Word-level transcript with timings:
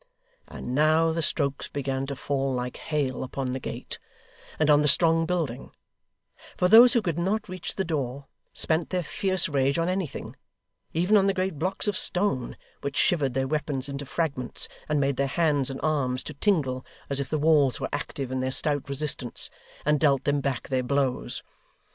And 0.47 0.73
now 0.73 1.11
the 1.11 1.21
strokes 1.21 1.67
began 1.67 2.07
to 2.07 2.15
fall 2.15 2.55
like 2.55 2.77
hail 2.77 3.23
upon 3.23 3.53
the 3.53 3.59
gate, 3.59 3.99
and 4.57 4.67
on 4.67 4.81
the 4.81 4.87
strong 4.87 5.27
building; 5.27 5.69
for 6.57 6.67
those 6.67 6.93
who 6.93 7.03
could 7.03 7.19
not 7.19 7.47
reach 7.47 7.75
the 7.75 7.83
door, 7.85 8.25
spent 8.51 8.89
their 8.89 9.03
fierce 9.03 9.47
rage 9.47 9.77
on 9.77 9.87
anything 9.89 10.35
even 10.91 11.15
on 11.17 11.27
the 11.27 11.35
great 11.35 11.59
blocks 11.59 11.87
of 11.87 11.95
stone, 11.95 12.55
which 12.81 12.97
shivered 12.97 13.35
their 13.35 13.47
weapons 13.47 13.87
into 13.87 14.07
fragments, 14.07 14.67
and 14.89 14.99
made 14.99 15.17
their 15.17 15.27
hands 15.27 15.69
and 15.69 15.79
arms 15.83 16.23
to 16.23 16.33
tingle 16.33 16.83
as 17.07 17.19
if 17.19 17.29
the 17.29 17.37
walls 17.37 17.79
were 17.79 17.89
active 17.93 18.31
in 18.31 18.39
their 18.39 18.49
stout 18.49 18.89
resistance, 18.89 19.51
and 19.85 19.99
dealt 19.99 20.23
them 20.23 20.41
back 20.41 20.69
their 20.69 20.81
blows. 20.81 21.43